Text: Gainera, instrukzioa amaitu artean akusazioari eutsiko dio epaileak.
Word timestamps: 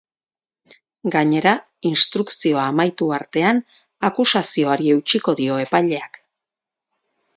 Gainera, 1.15 1.51
instrukzioa 1.89 2.63
amaitu 2.69 3.11
artean 3.19 3.61
akusazioari 4.11 4.89
eutsiko 4.95 5.37
dio 5.41 5.63
epaileak. 5.69 6.23